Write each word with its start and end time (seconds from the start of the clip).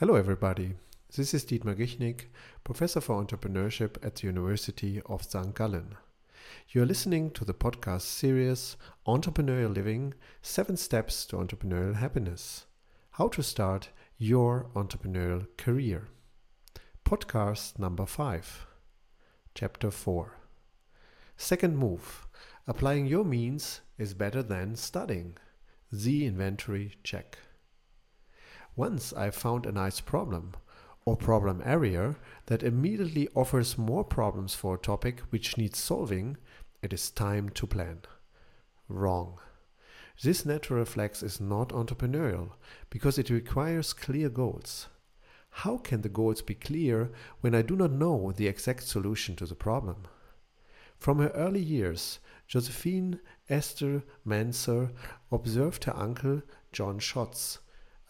Hello, 0.00 0.16
everybody. 0.16 0.74
This 1.16 1.32
is 1.34 1.44
Dietmar 1.44 1.76
Grichnik, 1.76 2.24
Professor 2.64 3.00
for 3.00 3.24
Entrepreneurship 3.24 4.04
at 4.04 4.16
the 4.16 4.26
University 4.26 5.00
of 5.06 5.22
St. 5.22 5.54
Gallen. 5.54 5.94
You 6.70 6.82
are 6.82 6.86
listening 6.86 7.30
to 7.30 7.44
the 7.44 7.54
podcast 7.54 8.00
series 8.00 8.76
Entrepreneurial 9.06 9.72
Living 9.72 10.14
Seven 10.42 10.76
Steps 10.76 11.24
to 11.26 11.36
Entrepreneurial 11.36 11.94
Happiness 11.94 12.66
How 13.12 13.28
to 13.28 13.42
Start 13.44 13.90
Your 14.18 14.66
Entrepreneurial 14.74 15.46
Career. 15.56 16.08
Podcast 17.04 17.78
number 17.78 18.04
five, 18.04 18.66
Chapter 19.54 19.92
4. 19.92 20.32
Second 21.36 21.78
move 21.78 22.26
Applying 22.66 23.06
your 23.06 23.24
means 23.24 23.80
is 23.96 24.12
better 24.12 24.42
than 24.42 24.74
studying. 24.74 25.36
The 25.92 26.26
inventory 26.26 26.96
check. 27.04 27.38
Once 28.76 29.12
I 29.12 29.30
found 29.30 29.66
a 29.66 29.72
nice 29.72 30.00
problem 30.00 30.52
or 31.04 31.16
problem 31.16 31.62
area 31.64 32.16
that 32.46 32.62
immediately 32.62 33.28
offers 33.34 33.78
more 33.78 34.02
problems 34.02 34.54
for 34.54 34.74
a 34.74 34.78
topic 34.78 35.20
which 35.30 35.56
needs 35.56 35.78
solving, 35.78 36.36
it 36.82 36.92
is 36.92 37.10
time 37.10 37.50
to 37.50 37.66
plan. 37.66 38.00
Wrong. 38.88 39.38
This 40.22 40.44
natural 40.44 40.80
reflex 40.80 41.22
is 41.22 41.40
not 41.40 41.68
entrepreneurial 41.68 42.50
because 42.90 43.16
it 43.18 43.30
requires 43.30 43.92
clear 43.92 44.28
goals. 44.28 44.88
How 45.50 45.78
can 45.78 46.00
the 46.00 46.08
goals 46.08 46.42
be 46.42 46.54
clear 46.54 47.12
when 47.40 47.54
I 47.54 47.62
do 47.62 47.76
not 47.76 47.92
know 47.92 48.32
the 48.32 48.48
exact 48.48 48.82
solution 48.84 49.36
to 49.36 49.46
the 49.46 49.54
problem? 49.54 50.08
From 50.98 51.18
her 51.18 51.28
early 51.28 51.60
years, 51.60 52.18
Josephine 52.48 53.20
Esther 53.48 54.02
Mentzer 54.26 54.90
observed 55.30 55.84
her 55.84 55.96
uncle 55.96 56.42
John 56.72 56.98
Schotz 56.98 57.58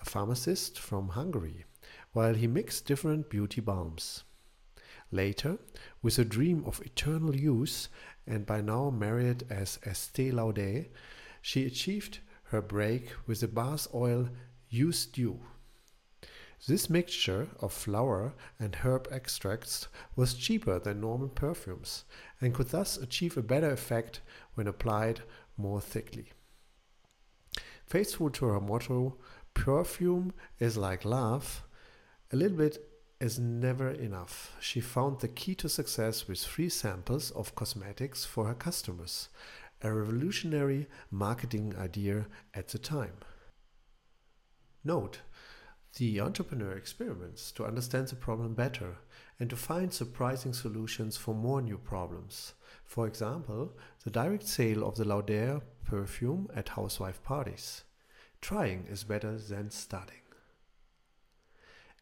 a 0.04 0.10
pharmacist 0.10 0.78
from 0.78 1.08
Hungary, 1.08 1.64
while 2.12 2.34
he 2.34 2.46
mixed 2.46 2.86
different 2.86 3.30
beauty 3.30 3.60
balms. 3.60 4.24
Later, 5.10 5.58
with 6.02 6.18
a 6.18 6.24
dream 6.24 6.64
of 6.66 6.82
eternal 6.84 7.34
youth 7.34 7.88
and 8.26 8.44
by 8.44 8.60
now 8.60 8.90
married 8.90 9.44
as 9.50 9.78
Estée 9.84 10.32
Lauder, 10.32 10.86
she 11.40 11.64
achieved 11.64 12.18
her 12.44 12.60
break 12.60 13.12
with 13.26 13.40
the 13.40 13.48
bath 13.48 13.86
oil 13.94 14.28
Youth 14.68 15.08
Dew. 15.12 15.40
This 16.66 16.88
mixture 16.88 17.48
of 17.60 17.72
flower 17.72 18.34
and 18.58 18.74
herb 18.76 19.08
extracts 19.10 19.88
was 20.16 20.34
cheaper 20.34 20.78
than 20.78 21.00
normal 21.00 21.28
perfumes 21.28 22.04
and 22.40 22.54
could 22.54 22.68
thus 22.68 22.96
achieve 22.96 23.36
a 23.36 23.42
better 23.42 23.70
effect 23.70 24.20
when 24.54 24.66
applied 24.66 25.20
more 25.56 25.80
thickly. 25.80 26.32
Faithful 27.86 28.30
to 28.30 28.46
her 28.46 28.60
motto, 28.60 29.18
perfume 29.54 30.32
is 30.58 30.76
like 30.76 31.04
love. 31.04 31.64
A 32.32 32.36
little 32.36 32.58
bit 32.58 32.78
is 33.20 33.38
never 33.38 33.90
enough. 33.90 34.54
She 34.60 34.80
found 34.80 35.20
the 35.20 35.28
key 35.28 35.54
to 35.56 35.68
success 35.68 36.28
with 36.28 36.44
free 36.44 36.68
samples 36.68 37.30
of 37.30 37.54
cosmetics 37.54 38.24
for 38.24 38.46
her 38.46 38.54
customers, 38.54 39.28
a 39.82 39.92
revolutionary 39.92 40.86
marketing 41.10 41.74
idea 41.78 42.26
at 42.52 42.68
the 42.68 42.78
time. 42.78 43.14
Note, 44.84 45.20
the 45.96 46.20
entrepreneur 46.20 46.72
experiments 46.72 47.52
to 47.52 47.64
understand 47.64 48.08
the 48.08 48.16
problem 48.16 48.54
better 48.54 48.96
and 49.38 49.48
to 49.48 49.56
find 49.56 49.92
surprising 49.92 50.52
solutions 50.52 51.16
for 51.16 51.34
more 51.34 51.62
new 51.62 51.78
problems. 51.78 52.54
For 52.84 53.06
example, 53.06 53.72
the 54.02 54.10
direct 54.10 54.46
sale 54.46 54.86
of 54.86 54.96
the 54.96 55.04
Lauder 55.04 55.62
perfume 55.84 56.48
at 56.54 56.70
housewife 56.70 57.22
parties. 57.22 57.84
Trying 58.44 58.88
is 58.90 59.04
better 59.04 59.38
than 59.38 59.70
studying. 59.70 60.20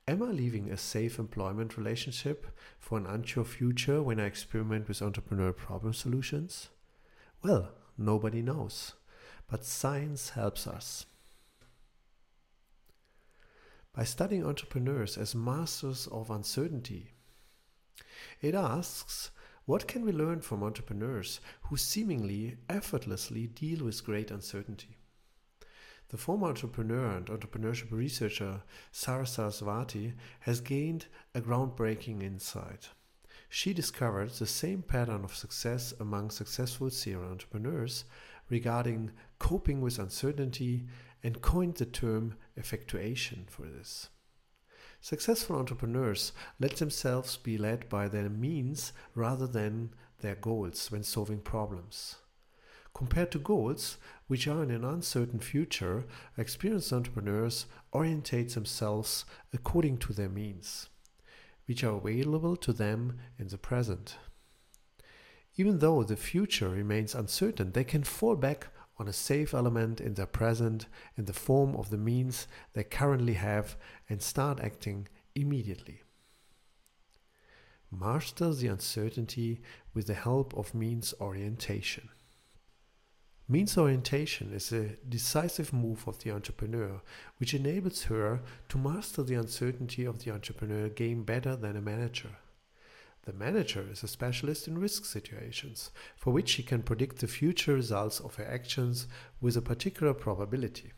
Am 0.09 0.25
I 0.25 0.33
leaving 0.33 0.73
a 0.73 0.77
safe 0.77 1.21
employment 1.21 1.77
relationship 1.77 2.49
for 2.81 2.99
an 2.99 3.07
unsure 3.07 3.45
future 3.45 4.03
when 4.03 4.19
I 4.19 4.25
experiment 4.25 4.89
with 4.89 4.99
entrepreneurial 4.99 5.57
problem 5.57 5.95
solutions? 5.95 6.71
Well, 7.45 7.71
nobody 7.97 8.43
knows, 8.43 8.95
but 9.49 9.65
science 9.65 10.31
helps 10.31 10.67
us. 10.67 11.07
By 13.95 14.03
studying 14.03 14.45
entrepreneurs 14.45 15.17
as 15.17 15.37
masters 15.37 16.09
of 16.09 16.29
uncertainty, 16.29 17.13
it 18.41 18.57
asks 18.57 19.31
what 19.65 19.87
can 19.87 20.05
we 20.05 20.11
learn 20.11 20.41
from 20.41 20.65
entrepreneurs 20.65 21.39
who 21.69 21.77
seemingly 21.77 22.57
effortlessly 22.69 23.47
deal 23.47 23.85
with 23.85 24.05
great 24.05 24.33
uncertainty? 24.33 24.97
The 26.13 26.19
former 26.19 26.49
entrepreneur 26.49 27.17
and 27.17 27.27
entrepreneurship 27.27 27.91
researcher 27.91 28.63
Saras 28.93 29.35
Sarasvathy 29.35 30.13
has 30.41 30.61
gained 30.61 31.07
a 31.35 31.41
groundbreaking 31.41 32.23
insight. 32.23 32.91
She 33.49 33.73
discovered 33.73 34.31
the 34.33 34.47
same 34.47 34.83
pattern 34.83 35.25
of 35.25 35.35
success 35.35 35.95
among 35.99 36.31
successful 36.31 36.91
serial 36.91 37.25
entrepreneurs 37.25 38.05
regarding 38.51 39.13
coping 39.39 39.81
with 39.81 39.99
uncertainty 39.99 40.85
and 41.23 41.41
coined 41.41 41.77
the 41.77 41.87
term 41.87 42.37
effectuation 42.57 43.47
for 43.49 43.63
this. 43.63 44.11
Successful 45.01 45.57
entrepreneurs 45.57 46.33
let 46.61 46.77
themselves 46.77 47.39
be 47.39 47.57
led 47.57 47.89
by 47.89 48.07
their 48.07 48.29
means 48.29 48.93
rather 49.15 49.47
than 49.47 49.95
their 50.21 50.35
goals 50.35 50.91
when 50.91 51.05
solving 51.05 51.41
problems. 51.41 52.17
Compared 52.95 53.33
to 53.33 53.39
goals, 53.39 53.97
which 54.27 54.47
are 54.47 54.63
in 54.63 54.71
an 54.71 54.85
uncertain 54.85 55.41
future, 55.41 56.05
experienced 56.37 56.93
entrepreneurs 56.93 57.67
orientate 57.93 58.51
themselves 58.51 59.25
according 59.53 59.99
to 59.99 60.13
their 60.13 60.29
means, 60.29 60.89
which 61.67 61.83
are 61.83 61.97
available 61.97 62.57
to 62.57 62.73
them 62.73 63.19
in 63.39 63.49
the 63.49 63.59
present. 63.59 64.17
Even 65.57 65.79
though 65.79 66.03
the 66.03 66.17
future 66.17 66.69
remains 66.69 67.15
uncertain, 67.15 67.73
they 67.73 67.85
can 67.85 68.05
fall 68.05 68.37
back 68.37 68.69
on 68.99 69.09
a 69.09 69.13
safe 69.13 69.53
element 69.53 70.01
in 70.01 70.15
their 70.15 70.27
present 70.27 70.87
in 71.17 71.25
the 71.25 71.33
form 71.33 71.75
of 71.77 71.91
the 71.91 71.99
means 71.99 72.47
they 72.73 72.85
currently 72.85 73.35
have 73.35 73.77
and 74.09 74.23
start 74.23 74.61
acting 74.61 75.09
immediately. 75.35 76.03
Master 77.91 78.55
the 78.55 78.69
uncertainty 78.69 79.61
with 79.93 80.07
the 80.07 80.15
help 80.15 80.55
of 80.57 80.75
means 80.75 81.13
orientation. 81.21 82.09
Means 83.53 83.77
orientation 83.77 84.55
is 84.55 84.73
a 84.73 84.97
decisive 85.07 85.75
move 85.75 86.09
of 86.09 86.19
the 86.21 86.31
entrepreneur, 86.31 87.03
which 87.37 87.53
enables 87.53 88.05
her 88.05 88.41
to 88.71 88.79
master 88.79 89.23
the 89.23 89.35
uncertainty 89.35 90.07
of 90.07 90.25
the 90.25 90.31
entrepreneurial 90.31 90.95
game 90.95 91.23
better 91.23 91.55
than 91.55 91.77
a 91.77 91.83
manager. 91.83 92.31
The 93.27 93.35
manager 93.35 93.85
is 93.93 94.03
a 94.03 94.09
specialist 94.09 94.69
in 94.69 94.79
risk 94.79 95.05
situations, 95.05 95.91
for 96.17 96.33
which 96.33 96.49
she 96.49 96.63
can 96.63 96.83
predict 96.83 97.19
the 97.19 97.29
future 97.29 97.75
results 97.75 98.21
of 98.21 98.37
her 98.37 98.47
actions 98.47 99.07
with 99.43 99.59
a 99.59 99.61
particular 99.61 100.15
probability. 100.15 100.93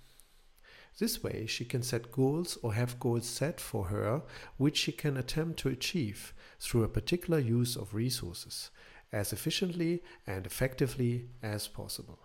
This 1.01 1.25
way, 1.25 1.47
she 1.47 1.65
can 1.65 1.83
set 1.83 2.13
goals 2.13 2.57
or 2.63 2.75
have 2.75 3.01
goals 3.01 3.27
set 3.27 3.61
for 3.61 3.87
her 3.87 4.23
which 4.59 4.77
she 4.77 4.93
can 4.93 5.17
attempt 5.17 5.59
to 5.59 5.71
achieve 5.71 6.33
through 6.61 6.85
a 6.85 6.89
particular 6.89 7.41
use 7.41 7.75
of 7.75 7.95
resources 7.95 8.71
as 9.11 9.33
efficiently 9.33 10.05
and 10.25 10.47
effectively 10.47 11.31
as 11.43 11.67
possible. 11.67 12.21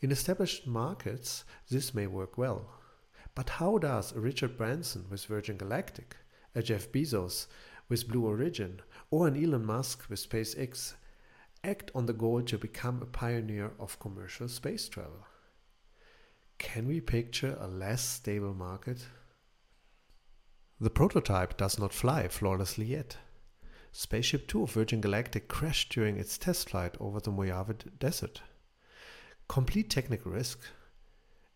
In 0.00 0.12
established 0.12 0.66
markets, 0.66 1.44
this 1.70 1.94
may 1.94 2.06
work 2.06 2.36
well. 2.36 2.70
But 3.34 3.48
how 3.48 3.78
does 3.78 4.14
Richard 4.14 4.58
Branson 4.58 5.06
with 5.10 5.24
Virgin 5.24 5.56
Galactic, 5.56 6.16
a 6.54 6.62
Jeff 6.62 6.92
Bezos 6.92 7.46
with 7.88 8.08
Blue 8.08 8.26
Origin, 8.26 8.80
or 9.10 9.26
an 9.26 9.42
Elon 9.42 9.64
Musk 9.64 10.08
with 10.10 10.28
SpaceX 10.28 10.94
act 11.64 11.90
on 11.94 12.06
the 12.06 12.12
goal 12.12 12.42
to 12.42 12.58
become 12.58 13.00
a 13.00 13.06
pioneer 13.06 13.72
of 13.78 13.98
commercial 13.98 14.48
space 14.48 14.86
travel? 14.88 15.26
Can 16.58 16.86
we 16.86 17.00
picture 17.00 17.56
a 17.58 17.66
less 17.66 18.02
stable 18.02 18.54
market? 18.54 19.06
The 20.78 20.90
prototype 20.90 21.56
does 21.56 21.78
not 21.78 21.94
fly 21.94 22.28
flawlessly 22.28 22.84
yet. 22.84 23.16
Spaceship 23.92 24.46
Two 24.46 24.64
of 24.64 24.72
Virgin 24.72 25.00
Galactic 25.00 25.48
crashed 25.48 25.90
during 25.90 26.18
its 26.18 26.36
test 26.36 26.68
flight 26.68 26.96
over 27.00 27.18
the 27.18 27.30
Mojave 27.30 27.74
Desert 27.98 28.42
complete 29.48 29.90
technical 29.90 30.32
risk 30.32 30.60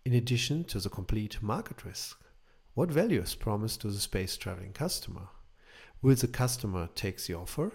in 0.05 0.15
addition 0.15 0.65
to 0.65 0.79
the 0.79 0.89
complete 0.89 1.43
market 1.43 1.85
risk. 1.85 2.19
What 2.75 2.91
value 2.91 3.21
is 3.21 3.35
promised 3.35 3.81
to 3.83 3.89
the 3.89 3.99
space 3.99 4.37
traveling 4.37 4.73
customer? 4.73 5.29
Will 6.03 6.15
the 6.15 6.29
customer 6.29 6.89
take 6.95 7.23
the 7.25 7.35
offer? 7.35 7.73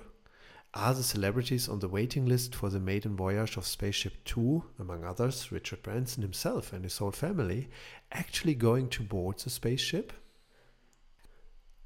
Are 0.74 0.94
the 0.94 1.04
celebrities 1.04 1.70
on 1.70 1.80
the 1.80 1.88
waiting 1.88 2.26
list 2.26 2.56
for 2.56 2.70
the 2.70 2.80
maiden 2.80 3.16
voyage 3.16 3.56
of 3.56 3.66
Spaceship 3.66 4.24
Two, 4.26 4.64
among 4.80 5.04
others 5.04 5.52
Richard 5.52 5.84
Branson 5.84 6.22
himself 6.22 6.74
and 6.74 6.84
his 6.84 6.98
whole 6.98 7.12
family, 7.12 7.70
actually 8.12 8.56
going 8.56 8.90
to 8.90 9.04
board 9.04 9.40
the 9.40 9.50
spaceship? 9.50 10.12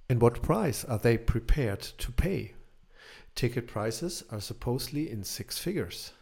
And 0.09 0.21
what 0.21 0.41
price 0.41 0.83
are 0.85 0.97
they 0.97 1.17
prepared 1.17 1.81
to 1.81 2.11
pay? 2.11 2.53
Ticket 3.35 3.67
prices 3.67 4.23
are 4.31 4.41
supposedly 4.41 5.11
in 5.11 5.23
six 5.23 5.59
figures. 5.59 6.13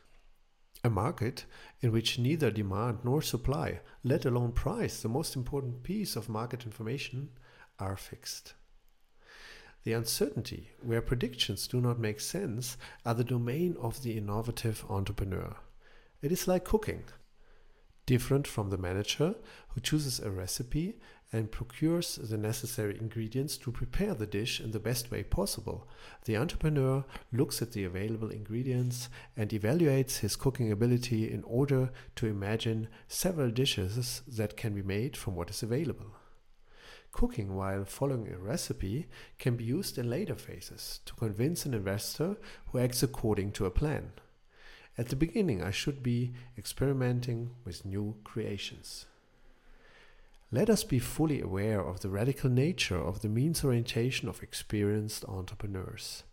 A 0.84 0.90
market 0.90 1.46
in 1.82 1.92
which 1.92 2.20
neither 2.20 2.52
demand 2.52 3.00
nor 3.04 3.22
supply, 3.22 3.82
let 4.04 4.26
alone 4.26 4.52
price, 4.52 5.02
the 5.02 5.10
most 5.10 5.36
important 5.36 5.84
piece 5.84 6.16
of 6.16 6.30
market 6.30 6.66
information, 6.66 7.30
are 7.80 7.98
fixed. 7.98 8.54
The 9.84 9.94
uncertainty, 9.94 10.72
where 10.82 11.02
predictions 11.02 11.68
do 11.68 11.80
not 11.80 12.00
make 12.00 12.20
sense, 12.20 12.78
are 13.06 13.14
the 13.14 13.24
domain 13.24 13.76
of 13.80 14.04
the 14.04 14.18
innovative 14.18 14.84
entrepreneur. 14.90 15.56
It 16.22 16.32
is 16.32 16.48
like 16.48 16.66
cooking. 16.66 17.04
Different 18.06 18.48
from 18.48 18.70
the 18.70 18.78
manager 18.78 19.36
who 19.70 19.82
chooses 19.82 20.20
a 20.20 20.32
recipe 20.32 21.00
and 21.34 21.52
procures 21.52 22.16
the 22.16 22.38
necessary 22.38 22.98
ingredients 22.98 23.58
to 23.58 23.72
prepare 23.72 24.14
the 24.14 24.26
dish 24.26 24.62
in 24.62 24.72
the 24.72 24.80
best 24.80 25.12
way 25.12 25.24
possible. 25.24 25.88
The 26.26 26.38
entrepreneur 26.38 27.04
looks 27.34 27.62
at 27.62 27.74
the 27.74 27.84
available 27.84 28.30
ingredients 28.30 29.10
and 29.36 29.50
evaluates 29.50 30.20
his 30.20 30.38
cooking 30.38 30.72
ability 30.72 31.32
in 31.32 31.44
order 31.44 31.92
to 32.16 32.28
imagine 32.28 32.88
several 33.08 33.52
dishes 33.52 34.22
that 34.28 34.56
can 34.56 34.74
be 34.74 34.84
made 34.84 35.18
from 35.18 35.36
what 35.36 35.50
is 35.50 35.62
available. 35.62 36.14
Cooking 37.12 37.56
while 37.56 37.84
following 37.84 38.32
a 38.32 38.38
recipe 38.38 39.08
can 39.38 39.56
be 39.56 39.64
used 39.64 39.98
in 39.98 40.10
later 40.10 40.36
phases 40.36 41.02
to 41.06 41.14
convince 41.16 41.66
an 41.66 41.74
investor 41.74 42.38
who 42.68 42.80
acts 42.80 43.04
according 43.04 43.52
to 43.54 43.66
a 43.66 43.72
plan. 43.72 44.12
At 44.98 45.10
the 45.10 45.16
beginning, 45.16 45.62
I 45.62 45.72
should 45.72 46.02
be 46.02 46.34
experimenting 46.58 47.52
with 47.66 47.86
new 47.86 48.16
creations. 48.24 49.06
Let 50.50 50.70
us 50.70 50.86
be 50.86 51.00
fully 51.00 51.42
aware 51.42 51.82
of 51.82 52.00
the 52.00 52.08
radical 52.08 52.50
nature 52.50 52.98
of 52.98 53.22
the 53.22 53.28
means 53.28 53.66
orientation 53.66 54.30
of 54.30 54.42
experienced 54.42 55.26
entrepreneurs. 55.26 56.24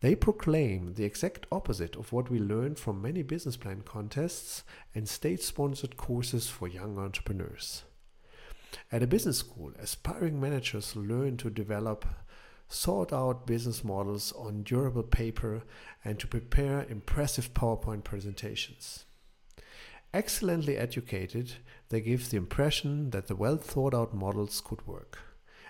They 0.00 0.14
proclaim 0.14 0.92
the 0.92 1.04
exact 1.04 1.46
opposite 1.50 1.96
of 1.96 2.12
what 2.12 2.30
we 2.30 2.38
learn 2.38 2.74
from 2.74 3.00
many 3.00 3.22
business 3.22 3.56
plan 3.56 3.80
contests 3.80 4.62
and 4.94 5.08
state 5.08 5.42
sponsored 5.42 5.96
courses 5.96 6.50
for 6.50 6.68
young 6.68 6.98
entrepreneurs. 6.98 7.84
At 8.92 9.02
a 9.02 9.06
business 9.06 9.38
school, 9.38 9.72
aspiring 9.78 10.38
managers 10.38 10.94
learn 10.94 11.38
to 11.38 11.48
develop 11.48 12.04
sort 12.68 13.10
out 13.10 13.46
business 13.46 13.82
models 13.82 14.34
on 14.36 14.64
durable 14.64 15.02
paper 15.02 15.62
and 16.04 16.18
to 16.18 16.26
prepare 16.26 16.84
impressive 16.90 17.54
PowerPoint 17.54 18.04
presentations. 18.04 19.06
Excellently 20.16 20.78
educated, 20.78 21.52
they 21.90 22.00
give 22.00 22.30
the 22.30 22.38
impression 22.38 23.10
that 23.10 23.26
the 23.26 23.36
well 23.36 23.58
thought 23.58 23.92
out 23.92 24.14
models 24.14 24.62
could 24.62 24.86
work, 24.86 25.18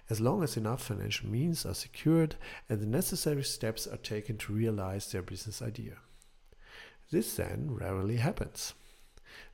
as 0.09 0.21
long 0.21 0.45
as 0.45 0.57
enough 0.57 0.85
financial 0.85 1.29
means 1.29 1.67
are 1.67 1.75
secured 1.75 2.37
and 2.69 2.81
the 2.81 2.87
necessary 2.87 3.43
steps 3.43 3.89
are 3.89 3.97
taken 3.97 4.39
to 4.39 4.53
realize 4.53 5.11
their 5.11 5.21
business 5.21 5.61
idea. 5.61 5.95
This 7.11 7.35
then 7.35 7.75
rarely 7.75 8.19
happens. 8.19 8.75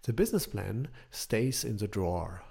The 0.03 0.13
business 0.13 0.47
plan 0.47 0.89
stays 1.11 1.65
in 1.65 1.79
the 1.79 1.89
drawer. 1.89 2.43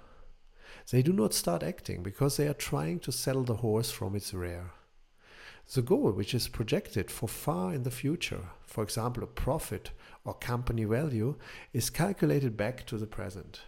They 0.90 1.02
do 1.02 1.12
not 1.12 1.34
start 1.34 1.62
acting 1.62 2.02
because 2.02 2.38
they 2.38 2.48
are 2.48 2.54
trying 2.54 2.98
to 3.00 3.12
sell 3.12 3.44
the 3.44 3.58
horse 3.62 3.92
from 3.92 4.16
its 4.16 4.34
rear. 4.34 4.72
The 5.74 5.82
goal, 5.82 6.12
which 6.12 6.34
is 6.34 6.48
projected 6.48 7.10
for 7.10 7.28
far 7.28 7.72
in 7.72 7.82
the 7.82 7.90
future, 7.90 8.48
for 8.66 8.82
example, 8.82 9.22
a 9.22 9.26
profit 9.26 9.90
or 10.24 10.34
company 10.34 10.84
value, 10.84 11.36
is 11.72 11.90
calculated 11.90 12.56
back 12.56 12.86
to 12.86 12.98
the 12.98 13.06
present 13.06 13.62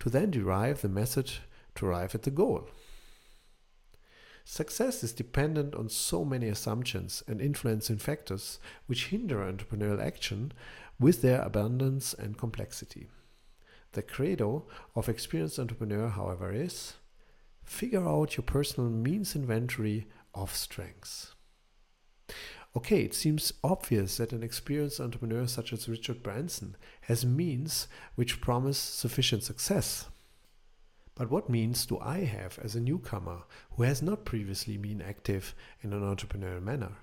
to 0.00 0.10
then 0.10 0.30
derive 0.30 0.82
the 0.82 0.88
method 0.88 1.30
to 1.76 1.86
arrive 1.86 2.14
at 2.14 2.22
the 2.22 2.30
goal. 2.30 2.68
Success 4.44 5.04
is 5.04 5.12
dependent 5.12 5.74
on 5.74 5.88
so 5.88 6.24
many 6.24 6.48
assumptions 6.48 7.22
and 7.28 7.40
influencing 7.40 7.98
factors 7.98 8.58
which 8.86 9.06
hinder 9.06 9.36
entrepreneurial 9.36 10.04
action 10.04 10.52
with 10.98 11.22
their 11.22 11.40
abundance 11.40 12.12
and 12.14 12.36
complexity. 12.36 13.08
The 13.92 14.02
credo 14.02 14.66
of 14.96 15.08
experienced 15.08 15.58
entrepreneur, 15.58 16.08
however, 16.08 16.52
is 16.52 16.94
figure 17.62 18.06
out 18.06 18.36
your 18.36 18.44
personal 18.44 18.90
means 18.90 19.36
inventory 19.36 20.08
of 20.34 20.54
strengths. 20.54 21.34
Okay, 22.74 23.02
it 23.02 23.14
seems 23.14 23.52
obvious 23.62 24.16
that 24.16 24.32
an 24.32 24.42
experienced 24.42 24.98
entrepreneur 24.98 25.46
such 25.46 25.72
as 25.72 25.88
Richard 25.88 26.22
Branson 26.22 26.76
has 27.02 27.24
means 27.24 27.86
which 28.14 28.40
promise 28.40 28.78
sufficient 28.78 29.42
success. 29.42 30.06
But 31.14 31.30
what 31.30 31.50
means 31.50 31.84
do 31.84 31.98
I 31.98 32.20
have 32.20 32.58
as 32.62 32.74
a 32.74 32.80
newcomer 32.80 33.42
who 33.72 33.82
has 33.82 34.00
not 34.00 34.24
previously 34.24 34.78
been 34.78 35.02
active 35.02 35.54
in 35.82 35.92
an 35.92 36.00
entrepreneurial 36.00 36.62
manner? 36.62 36.96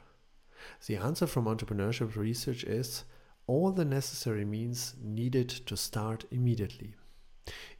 The 0.87 0.97
answer 0.97 1.27
from 1.27 1.45
entrepreneurship 1.45 2.15
research 2.15 2.63
is 2.63 3.03
all 3.45 3.71
the 3.71 3.85
necessary 3.85 4.45
means 4.45 4.95
needed 5.01 5.49
to 5.49 5.77
start 5.77 6.25
immediately. 6.31 6.95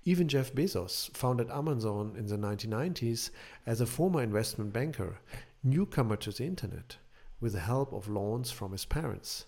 Even 0.06 0.28
Jeff 0.28 0.54
Bezos 0.54 1.16
founded 1.16 1.50
Amazon 1.50 2.16
in 2.18 2.28
the 2.28 2.38
1990s 2.38 3.30
as 3.66 3.82
a 3.82 3.86
former 3.86 4.24
investment 4.24 4.74
banker, 4.74 5.20
newcomer 5.64 6.16
to 6.18 6.32
the 6.32 6.46
internet 6.46 6.98
with 7.40 7.54
the 7.54 7.60
help 7.60 7.94
of 7.94 8.10
loans 8.10 8.52
from 8.52 8.72
his 8.72 8.86
parents, 8.86 9.46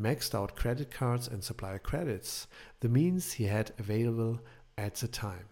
maxed 0.00 0.34
out 0.34 0.56
credit 0.56 0.90
cards 0.90 1.28
and 1.28 1.42
supplier 1.42 1.78
credits, 1.78 2.46
the 2.80 2.88
means 2.88 3.32
he 3.32 3.44
had 3.44 3.72
available 3.78 4.40
at 4.76 4.94
the 4.96 5.08
time. 5.08 5.46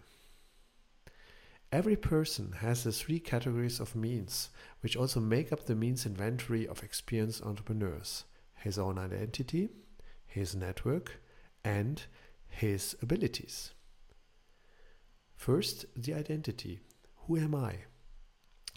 Every 1.71 1.97
person 1.97 2.53
has 2.59 2.83
the 2.83 2.93
three 2.93 3.19
categories 3.19 3.79
of 3.81 3.95
means, 3.95 4.49
which 4.79 4.95
also 4.95 5.19
make 5.19 5.51
up 5.51 5.65
the 5.65 5.75
means 5.75 6.05
inventory 6.05 6.65
of 6.67 6.83
experienced 6.83 7.43
entrepreneurs 7.43 8.23
his 8.55 8.79
own 8.79 8.97
identity, 8.97 9.69
his 10.25 10.55
network, 10.55 11.21
and 11.63 12.01
his 12.47 12.95
abilities. 13.01 13.71
First, 15.37 15.85
the 15.95 16.13
identity. 16.13 16.81
Who 17.25 17.37
am 17.37 17.55
I? 17.55 17.77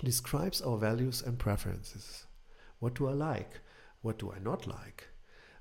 describes 0.04 0.62
our 0.62 0.78
values 0.78 1.20
and 1.20 1.38
preferences. 1.38 2.26
What 2.78 2.94
do 2.94 3.08
I 3.08 3.12
like? 3.12 3.60
What 4.00 4.18
do 4.18 4.32
I 4.32 4.38
not 4.38 4.66
like? 4.66 5.08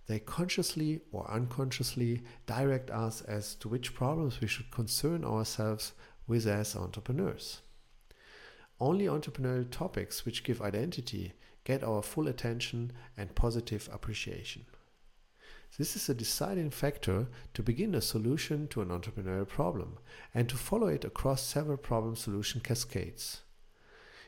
They 0.07 0.19
consciously 0.19 1.01
or 1.11 1.29
unconsciously 1.29 2.23
direct 2.45 2.89
us 2.89 3.21
as 3.21 3.55
to 3.55 3.67
which 3.67 3.93
problems 3.93 4.39
we 4.39 4.47
should 4.47 4.71
concern 4.71 5.25
ourselves 5.25 5.91
with 6.27 6.47
as 6.47 6.75
entrepreneurs. 6.75 7.61
Only 8.79 9.05
entrepreneurial 9.05 9.69
topics 9.69 10.25
which 10.25 10.43
give 10.43 10.61
identity 10.61 11.33
get 11.65 11.83
our 11.83 12.01
full 12.01 12.27
attention 12.27 12.91
and 13.17 13.35
positive 13.35 13.89
appreciation. 13.91 14.65
This 15.79 15.95
is 15.95 16.09
a 16.09 16.13
deciding 16.13 16.71
factor 16.71 17.29
to 17.53 17.63
begin 17.63 17.95
a 17.95 18.01
solution 18.01 18.67
to 18.67 18.81
an 18.81 18.89
entrepreneurial 18.89 19.47
problem 19.47 19.97
and 20.35 20.49
to 20.49 20.57
follow 20.57 20.87
it 20.87 21.05
across 21.05 21.41
several 21.41 21.77
problem 21.77 22.17
solution 22.17 22.59
cascades. 22.59 23.43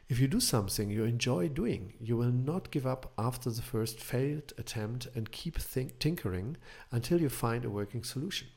If 0.07 0.17
you 0.17 0.29
do 0.29 0.39
something 0.39 0.89
you 0.89 1.03
enjoy 1.03 1.49
doing, 1.49 1.95
you 1.99 2.15
will 2.15 2.31
not 2.31 2.71
give 2.71 2.87
up 2.87 3.11
after 3.17 3.49
the 3.49 3.61
first 3.61 3.99
failed 3.99 4.53
attempt 4.57 5.09
and 5.13 5.33
keep 5.33 5.57
think- 5.57 5.99
tinkering 5.99 6.55
until 6.89 7.19
you 7.19 7.27
find 7.27 7.65
a 7.65 7.69
working 7.69 8.05
solution. 8.05 8.47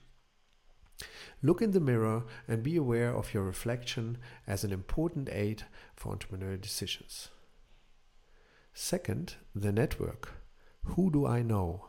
Look 1.43 1.61
in 1.61 1.73
the 1.73 1.81
mirror 1.81 2.23
and 2.47 2.63
be 2.63 2.77
aware 2.77 3.13
of 3.13 3.35
your 3.35 3.43
reflection 3.43 4.19
as 4.47 4.63
an 4.63 4.71
important 4.71 5.29
aid 5.31 5.65
for 5.97 6.17
entrepreneurial 6.17 6.61
decisions. 6.61 7.31
Second, 8.73 9.35
the 9.53 9.73
network. 9.73 10.35
Who 10.85 11.11
do 11.11 11.27
I 11.27 11.43
know? 11.43 11.89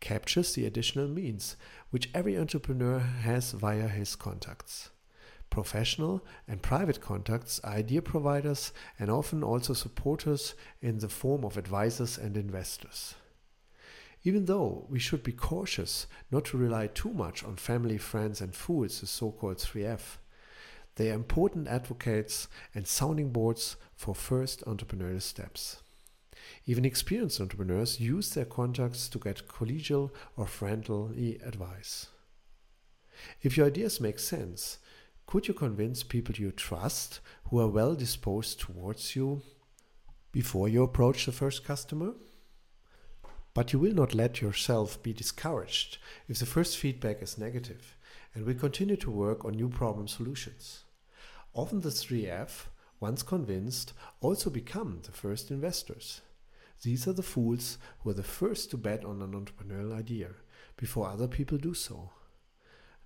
Captures 0.00 0.54
the 0.54 0.64
additional 0.66 1.08
means 1.08 1.56
which 1.90 2.10
every 2.14 2.36
entrepreneur 2.36 2.98
has 2.98 3.52
via 3.52 3.86
his 3.88 4.16
contacts. 4.16 4.90
Professional 5.50 6.24
and 6.46 6.62
private 6.62 7.00
contacts 7.00 7.60
are 7.64 7.74
idea 7.74 8.00
providers 8.00 8.72
and 8.98 9.10
often 9.10 9.42
also 9.42 9.74
supporters 9.74 10.54
in 10.80 10.98
the 10.98 11.08
form 11.08 11.44
of 11.44 11.56
advisors 11.56 12.16
and 12.16 12.36
investors. 12.36 13.14
Even 14.22 14.44
though 14.44 14.86
we 14.88 14.98
should 14.98 15.22
be 15.22 15.32
cautious 15.32 16.06
not 16.30 16.44
to 16.46 16.56
rely 16.56 16.86
too 16.86 17.10
much 17.10 17.42
on 17.42 17.56
family, 17.56 17.98
friends, 17.98 18.40
and 18.40 18.54
fools, 18.54 19.00
the 19.00 19.06
so 19.06 19.32
called 19.32 19.56
3F, 19.56 20.18
they 20.96 21.10
are 21.10 21.14
important 21.14 21.66
advocates 21.66 22.46
and 22.74 22.86
sounding 22.86 23.30
boards 23.30 23.76
for 23.96 24.14
first 24.14 24.64
entrepreneurial 24.66 25.22
steps. 25.22 25.82
Even 26.66 26.84
experienced 26.84 27.40
entrepreneurs 27.40 28.00
use 28.00 28.30
their 28.30 28.44
contacts 28.44 29.08
to 29.08 29.18
get 29.18 29.48
collegial 29.48 30.10
or 30.36 30.46
friendly 30.46 31.38
advice. 31.44 32.06
If 33.42 33.56
your 33.56 33.66
ideas 33.66 34.00
make 34.00 34.18
sense, 34.18 34.78
could 35.26 35.46
you 35.46 35.54
convince 35.54 36.02
people 36.02 36.34
you 36.34 36.50
trust 36.50 37.20
who 37.44 37.60
are 37.60 37.68
well 37.68 37.94
disposed 37.94 38.60
towards 38.60 39.14
you 39.14 39.42
before 40.32 40.68
you 40.68 40.82
approach 40.82 41.26
the 41.26 41.32
first 41.32 41.64
customer? 41.64 42.14
But 43.52 43.72
you 43.72 43.78
will 43.78 43.94
not 43.94 44.14
let 44.14 44.40
yourself 44.40 45.02
be 45.02 45.12
discouraged 45.12 45.98
if 46.28 46.38
the 46.38 46.46
first 46.46 46.78
feedback 46.78 47.20
is 47.22 47.38
negative 47.38 47.96
and 48.34 48.44
will 48.44 48.54
continue 48.54 48.96
to 48.96 49.10
work 49.10 49.44
on 49.44 49.52
new 49.52 49.68
problem 49.68 50.06
solutions. 50.06 50.84
Often 51.52 51.80
the 51.80 51.88
3F, 51.88 52.66
once 53.00 53.22
convinced, 53.22 53.92
also 54.20 54.50
become 54.50 55.00
the 55.04 55.12
first 55.12 55.50
investors. 55.50 56.20
These 56.82 57.06
are 57.06 57.12
the 57.12 57.22
fools 57.22 57.78
who 58.00 58.10
are 58.10 58.14
the 58.14 58.22
first 58.22 58.70
to 58.70 58.78
bet 58.78 59.04
on 59.04 59.20
an 59.20 59.32
entrepreneurial 59.32 59.96
idea 59.96 60.30
before 60.76 61.08
other 61.08 61.28
people 61.28 61.58
do 61.58 61.74
so. 61.74 62.10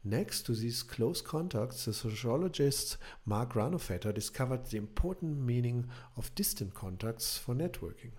Next 0.05 0.43
to 0.43 0.53
these 0.53 0.83
close 0.83 1.23
contacts, 1.23 1.87
the 1.87 1.95
sociologist 1.95 2.99
Mark 3.25 3.55
Granovetter 3.55 4.13
discovered 4.13 4.67
the 4.67 4.77
important 4.77 5.39
meaning 5.39 5.87
of 6.17 6.35
distant 6.35 6.75
contacts 6.75 7.39
for 7.39 7.55
networking. 7.55 8.13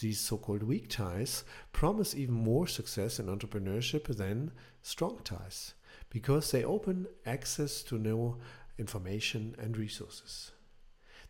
These 0.00 0.20
so 0.20 0.36
called 0.36 0.62
weak 0.62 0.88
ties 0.90 1.44
promise 1.72 2.14
even 2.14 2.34
more 2.34 2.66
success 2.66 3.18
in 3.18 3.26
entrepreneurship 3.26 4.04
than 4.16 4.52
strong 4.82 5.18
ties 5.24 5.72
because 6.10 6.50
they 6.50 6.62
open 6.62 7.06
access 7.24 7.82
to 7.84 7.98
new 7.98 8.36
information 8.78 9.56
and 9.58 9.76
resources. 9.76 10.52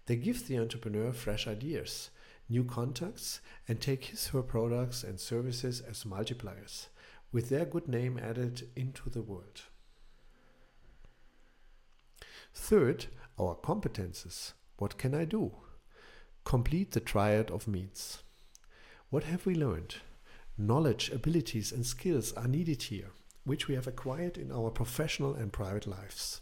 They 0.06 0.16
give 0.16 0.48
the 0.48 0.58
entrepreneur 0.58 1.12
fresh 1.12 1.46
ideas, 1.46 2.10
new 2.48 2.64
contacts, 2.64 3.40
and 3.66 3.80
take 3.80 4.06
his 4.06 4.28
her 4.28 4.42
products 4.42 5.04
and 5.04 5.20
services 5.20 5.80
as 5.80 6.04
multipliers 6.04 6.86
with 7.32 7.48
their 7.48 7.64
good 7.64 7.88
name 7.88 8.18
added 8.18 8.68
into 8.74 9.10
the 9.10 9.22
world. 9.22 9.62
Third, 12.54 13.06
our 13.38 13.54
competences. 13.56 14.52
What 14.78 14.98
can 14.98 15.14
I 15.14 15.24
do? 15.24 15.52
Complete 16.44 16.92
the 16.92 17.00
triad 17.00 17.50
of 17.50 17.68
means. 17.68 18.22
What 19.10 19.24
have 19.24 19.46
we 19.46 19.54
learned? 19.54 19.96
Knowledge, 20.56 21.10
abilities, 21.10 21.72
and 21.72 21.86
skills 21.86 22.32
are 22.32 22.48
needed 22.48 22.82
here, 22.84 23.10
which 23.44 23.68
we 23.68 23.74
have 23.74 23.86
acquired 23.86 24.36
in 24.36 24.50
our 24.50 24.70
professional 24.70 25.34
and 25.34 25.52
private 25.52 25.86
lives. 25.86 26.40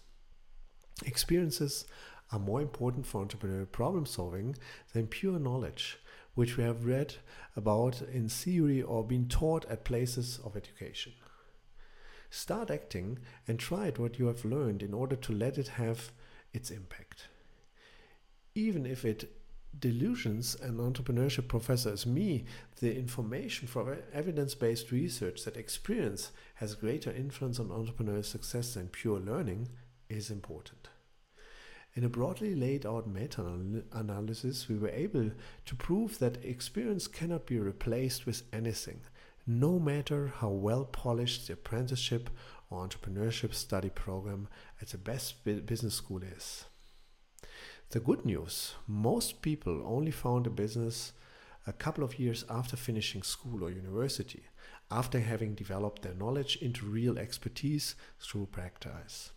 Experiences 1.04 1.84
are 2.32 2.38
more 2.38 2.60
important 2.60 3.06
for 3.06 3.24
entrepreneurial 3.24 3.70
problem 3.70 4.06
solving 4.06 4.56
than 4.92 5.06
pure 5.06 5.38
knowledge, 5.38 5.98
which 6.34 6.56
we 6.56 6.64
have 6.64 6.84
read 6.84 7.14
about 7.54 8.02
in 8.02 8.28
theory 8.28 8.82
or 8.82 9.06
been 9.06 9.28
taught 9.28 9.64
at 9.66 9.84
places 9.84 10.40
of 10.44 10.56
education. 10.56 11.12
Start 12.30 12.70
acting 12.70 13.18
and 13.46 13.58
try 13.58 13.86
it 13.86 13.98
what 13.98 14.18
you 14.18 14.26
have 14.26 14.44
learned 14.44 14.82
in 14.82 14.92
order 14.92 15.16
to 15.16 15.32
let 15.32 15.56
it 15.56 15.68
have 15.68 16.10
its 16.52 16.70
impact. 16.70 17.28
Even 18.54 18.84
if 18.84 19.04
it 19.04 19.32
delusions 19.78 20.54
an 20.62 20.78
entrepreneurship 20.78 21.48
professor 21.48 21.90
as 21.92 22.06
me 22.06 22.44
the 22.80 22.96
information 22.96 23.68
from 23.68 23.94
evidence 24.12 24.54
based 24.54 24.90
research 24.90 25.44
that 25.44 25.56
experience 25.56 26.30
has 26.54 26.74
greater 26.74 27.12
influence 27.12 27.60
on 27.60 27.68
entrepreneurial 27.68 28.24
success 28.24 28.74
than 28.74 28.88
pure 28.88 29.20
learning 29.20 29.68
is 30.08 30.30
important. 30.30 30.88
In 31.96 32.04
a 32.04 32.10
broadly 32.10 32.54
laid 32.54 32.84
out 32.84 33.08
meta 33.08 33.42
analysis, 33.92 34.68
we 34.68 34.76
were 34.76 34.90
able 34.90 35.30
to 35.64 35.74
prove 35.74 36.18
that 36.18 36.44
experience 36.44 37.08
cannot 37.08 37.46
be 37.46 37.58
replaced 37.58 38.26
with 38.26 38.42
anything, 38.52 39.00
no 39.46 39.78
matter 39.78 40.30
how 40.36 40.50
well 40.50 40.84
polished 40.84 41.46
the 41.46 41.54
apprenticeship 41.54 42.28
or 42.68 42.86
entrepreneurship 42.86 43.54
study 43.54 43.88
program 43.88 44.46
at 44.82 44.88
the 44.88 44.98
best 44.98 45.42
business 45.44 45.94
school 45.94 46.22
is. 46.22 46.66
The 47.88 48.00
good 48.00 48.26
news 48.26 48.74
most 48.86 49.40
people 49.40 49.82
only 49.86 50.10
found 50.10 50.46
a 50.46 50.50
business 50.50 51.14
a 51.66 51.72
couple 51.72 52.04
of 52.04 52.18
years 52.18 52.44
after 52.50 52.76
finishing 52.76 53.22
school 53.22 53.64
or 53.64 53.70
university, 53.70 54.42
after 54.90 55.18
having 55.18 55.54
developed 55.54 56.02
their 56.02 56.12
knowledge 56.12 56.56
into 56.56 56.84
real 56.84 57.18
expertise 57.18 57.94
through 58.20 58.48
practice. 58.52 59.30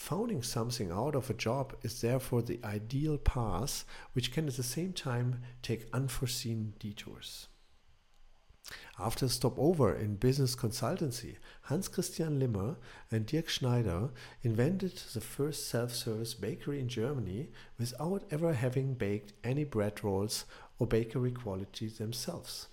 Founding 0.00 0.42
something 0.42 0.90
out 0.90 1.14
of 1.14 1.28
a 1.28 1.34
job 1.34 1.76
is 1.82 2.00
therefore 2.00 2.40
the 2.40 2.58
ideal 2.64 3.18
path, 3.18 3.84
which 4.14 4.32
can 4.32 4.48
at 4.48 4.56
the 4.56 4.62
same 4.62 4.94
time 4.94 5.42
take 5.60 5.90
unforeseen 5.92 6.72
detours. 6.78 7.48
After 8.98 9.26
a 9.26 9.28
stopover 9.28 9.94
in 9.94 10.16
business 10.16 10.56
consultancy, 10.56 11.36
Hans 11.64 11.86
Christian 11.86 12.38
Limmer 12.38 12.78
and 13.10 13.26
Dirk 13.26 13.50
Schneider 13.50 14.08
invented 14.42 14.96
the 15.12 15.20
first 15.20 15.68
self 15.68 15.94
service 15.94 16.32
bakery 16.32 16.80
in 16.80 16.88
Germany 16.88 17.50
without 17.78 18.24
ever 18.30 18.54
having 18.54 18.94
baked 18.94 19.34
any 19.44 19.64
bread 19.64 20.02
rolls 20.02 20.46
or 20.78 20.86
bakery 20.86 21.30
quality 21.30 21.88
themselves. 21.88 22.68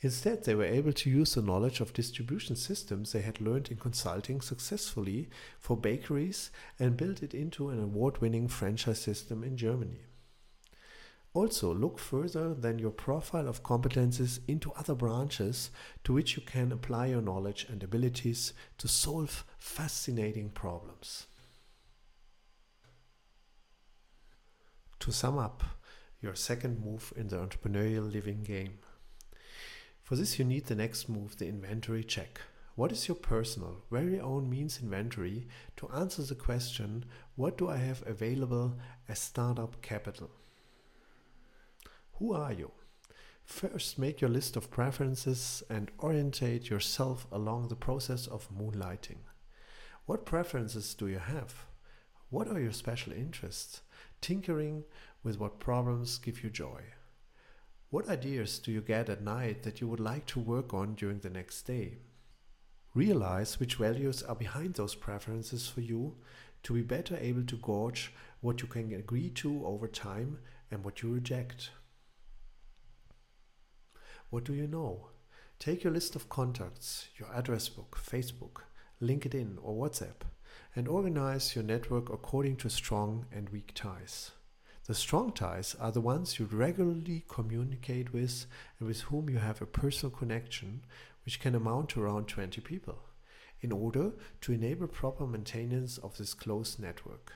Instead, 0.00 0.44
they 0.44 0.54
were 0.54 0.64
able 0.64 0.92
to 0.92 1.10
use 1.10 1.34
the 1.34 1.42
knowledge 1.42 1.80
of 1.80 1.92
distribution 1.92 2.54
systems 2.54 3.12
they 3.12 3.22
had 3.22 3.40
learned 3.40 3.68
in 3.68 3.76
consulting 3.76 4.40
successfully 4.40 5.28
for 5.58 5.76
bakeries 5.76 6.52
and 6.78 6.96
build 6.96 7.22
it 7.22 7.34
into 7.34 7.68
an 7.68 7.82
award 7.82 8.20
winning 8.20 8.46
franchise 8.46 9.00
system 9.00 9.42
in 9.42 9.56
Germany. 9.56 10.02
Also, 11.34 11.74
look 11.74 11.98
further 11.98 12.54
than 12.54 12.78
your 12.78 12.90
profile 12.90 13.48
of 13.48 13.62
competences 13.62 14.40
into 14.48 14.72
other 14.72 14.94
branches 14.94 15.70
to 16.04 16.12
which 16.12 16.36
you 16.36 16.42
can 16.42 16.72
apply 16.72 17.06
your 17.06 17.20
knowledge 17.20 17.66
and 17.68 17.82
abilities 17.82 18.54
to 18.78 18.88
solve 18.88 19.44
fascinating 19.58 20.48
problems. 20.48 21.26
To 25.00 25.12
sum 25.12 25.38
up, 25.38 25.62
your 26.20 26.34
second 26.34 26.84
move 26.84 27.12
in 27.16 27.28
the 27.28 27.36
entrepreneurial 27.36 28.10
living 28.10 28.42
game. 28.42 28.78
For 30.08 30.16
this, 30.16 30.38
you 30.38 30.46
need 30.46 30.64
the 30.64 30.74
next 30.74 31.10
move, 31.10 31.36
the 31.36 31.48
inventory 31.48 32.02
check. 32.02 32.40
What 32.76 32.92
is 32.92 33.08
your 33.08 33.14
personal, 33.14 33.82
very 33.90 34.18
own 34.18 34.48
means 34.48 34.80
inventory 34.82 35.46
to 35.76 35.90
answer 35.90 36.22
the 36.22 36.34
question 36.34 37.04
what 37.36 37.58
do 37.58 37.68
I 37.68 37.76
have 37.76 38.02
available 38.06 38.78
as 39.06 39.18
startup 39.18 39.82
capital? 39.82 40.30
Who 42.14 42.32
are 42.32 42.54
you? 42.54 42.70
First, 43.44 43.98
make 43.98 44.22
your 44.22 44.30
list 44.30 44.56
of 44.56 44.70
preferences 44.70 45.62
and 45.68 45.90
orientate 46.00 46.70
yourself 46.70 47.26
along 47.30 47.68
the 47.68 47.76
process 47.76 48.26
of 48.26 48.48
moonlighting. 48.50 49.18
What 50.06 50.24
preferences 50.24 50.94
do 50.94 51.08
you 51.08 51.18
have? 51.18 51.66
What 52.30 52.48
are 52.48 52.58
your 52.58 52.72
special 52.72 53.12
interests? 53.12 53.82
Tinkering 54.22 54.84
with 55.22 55.38
what 55.38 55.60
problems 55.60 56.16
give 56.16 56.42
you 56.42 56.48
joy. 56.48 56.80
What 57.90 58.10
ideas 58.10 58.58
do 58.58 58.70
you 58.70 58.82
get 58.82 59.08
at 59.08 59.22
night 59.22 59.62
that 59.62 59.80
you 59.80 59.88
would 59.88 60.00
like 60.00 60.26
to 60.26 60.40
work 60.40 60.74
on 60.74 60.94
during 60.94 61.20
the 61.20 61.30
next 61.30 61.62
day? 61.62 61.96
Realize 62.94 63.58
which 63.58 63.76
values 63.76 64.22
are 64.22 64.34
behind 64.34 64.74
those 64.74 64.94
preferences 64.94 65.68
for 65.68 65.80
you 65.80 66.16
to 66.64 66.74
be 66.74 66.82
better 66.82 67.16
able 67.18 67.44
to 67.44 67.56
gauge 67.56 68.12
what 68.42 68.60
you 68.60 68.68
can 68.68 68.92
agree 68.92 69.30
to 69.30 69.64
over 69.64 69.88
time 69.88 70.38
and 70.70 70.84
what 70.84 71.02
you 71.02 71.14
reject. 71.14 71.70
What 74.28 74.44
do 74.44 74.52
you 74.52 74.66
know? 74.66 75.08
Take 75.58 75.82
your 75.82 75.92
list 75.94 76.14
of 76.14 76.28
contacts, 76.28 77.08
your 77.16 77.32
address 77.34 77.70
book, 77.70 77.98
Facebook, 77.98 78.64
LinkedIn, 79.02 79.56
or 79.62 79.88
WhatsApp, 79.88 80.26
and 80.76 80.86
organize 80.86 81.54
your 81.54 81.64
network 81.64 82.10
according 82.10 82.56
to 82.56 82.68
strong 82.68 83.24
and 83.32 83.48
weak 83.48 83.72
ties. 83.74 84.32
The 84.88 84.94
strong 84.94 85.32
ties 85.32 85.76
are 85.78 85.92
the 85.92 86.00
ones 86.00 86.38
you 86.38 86.46
regularly 86.46 87.22
communicate 87.28 88.14
with 88.14 88.46
and 88.78 88.88
with 88.88 89.02
whom 89.02 89.28
you 89.28 89.36
have 89.36 89.60
a 89.60 89.66
personal 89.66 90.10
connection, 90.10 90.82
which 91.26 91.40
can 91.40 91.54
amount 91.54 91.90
to 91.90 92.02
around 92.02 92.26
20 92.26 92.62
people, 92.62 92.98
in 93.60 93.70
order 93.70 94.12
to 94.40 94.52
enable 94.52 94.86
proper 94.86 95.26
maintenance 95.26 95.98
of 95.98 96.16
this 96.16 96.32
close 96.32 96.78
network. 96.78 97.34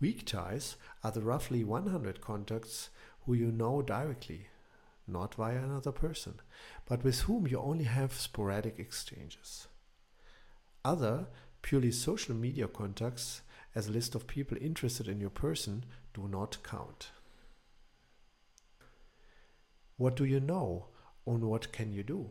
Weak 0.00 0.24
ties 0.24 0.76
are 1.04 1.10
the 1.10 1.20
roughly 1.20 1.64
100 1.64 2.22
contacts 2.22 2.88
who 3.26 3.34
you 3.34 3.52
know 3.52 3.82
directly, 3.82 4.46
not 5.06 5.34
via 5.34 5.58
another 5.58 5.92
person, 5.92 6.40
but 6.86 7.04
with 7.04 7.20
whom 7.22 7.46
you 7.46 7.58
only 7.58 7.84
have 7.84 8.14
sporadic 8.14 8.78
exchanges. 8.78 9.68
Other 10.82 11.26
purely 11.60 11.92
social 11.92 12.34
media 12.34 12.68
contacts 12.68 13.42
as 13.78 13.86
a 13.86 13.92
list 13.92 14.16
of 14.16 14.26
people 14.26 14.58
interested 14.60 15.06
in 15.06 15.20
your 15.20 15.30
person 15.30 15.84
do 16.12 16.26
not 16.26 16.58
count. 16.64 17.10
What 19.96 20.16
do 20.16 20.24
you 20.24 20.40
know 20.40 20.86
and 21.24 21.44
what 21.44 21.70
can 21.70 21.92
you 21.92 22.02
do? 22.02 22.30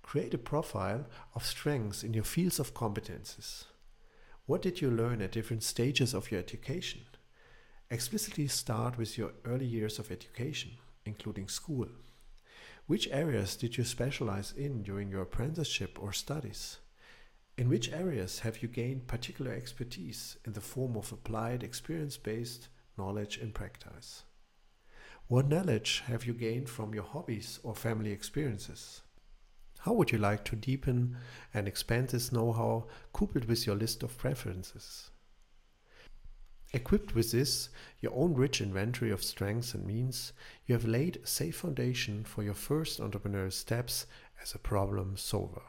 Create 0.00 0.32
a 0.32 0.38
profile 0.38 1.04
of 1.34 1.44
strengths 1.44 2.02
in 2.02 2.14
your 2.14 2.24
fields 2.24 2.58
of 2.58 2.72
competences. 2.72 3.64
What 4.46 4.62
did 4.62 4.80
you 4.80 4.90
learn 4.90 5.20
at 5.20 5.32
different 5.32 5.62
stages 5.62 6.14
of 6.14 6.30
your 6.30 6.40
education? 6.40 7.02
Explicitly 7.90 8.48
start 8.48 8.96
with 8.96 9.18
your 9.18 9.32
early 9.44 9.66
years 9.66 9.98
of 9.98 10.10
education, 10.10 10.70
including 11.04 11.48
school. 11.48 11.88
Which 12.86 13.08
areas 13.12 13.54
did 13.54 13.76
you 13.76 13.84
specialize 13.84 14.54
in 14.56 14.82
during 14.82 15.10
your 15.10 15.22
apprenticeship 15.22 15.98
or 16.00 16.14
studies? 16.14 16.78
In 17.58 17.70
which 17.70 17.90
areas 17.90 18.40
have 18.40 18.62
you 18.62 18.68
gained 18.68 19.06
particular 19.06 19.50
expertise 19.50 20.36
in 20.44 20.52
the 20.52 20.60
form 20.60 20.94
of 20.94 21.10
applied 21.10 21.62
experience 21.62 22.18
based 22.18 22.68
knowledge 22.98 23.38
and 23.38 23.54
practice? 23.54 24.24
What 25.28 25.48
knowledge 25.48 26.02
have 26.06 26.26
you 26.26 26.34
gained 26.34 26.68
from 26.68 26.92
your 26.92 27.04
hobbies 27.04 27.58
or 27.62 27.74
family 27.74 28.12
experiences? 28.12 29.00
How 29.78 29.94
would 29.94 30.12
you 30.12 30.18
like 30.18 30.44
to 30.44 30.56
deepen 30.56 31.16
and 31.54 31.66
expand 31.66 32.08
this 32.08 32.30
know 32.30 32.52
how 32.52 32.88
coupled 33.14 33.46
with 33.46 33.66
your 33.66 33.76
list 33.76 34.02
of 34.02 34.18
preferences? 34.18 35.10
Equipped 36.74 37.14
with 37.14 37.32
this, 37.32 37.70
your 38.00 38.12
own 38.14 38.34
rich 38.34 38.60
inventory 38.60 39.10
of 39.10 39.22
strengths 39.22 39.72
and 39.72 39.86
means, 39.86 40.34
you 40.66 40.74
have 40.74 40.84
laid 40.84 41.16
a 41.16 41.26
safe 41.26 41.56
foundation 41.56 42.22
for 42.22 42.42
your 42.42 42.54
first 42.54 43.00
entrepreneurial 43.00 43.52
steps 43.52 44.04
as 44.42 44.54
a 44.54 44.58
problem 44.58 45.16
solver. 45.16 45.62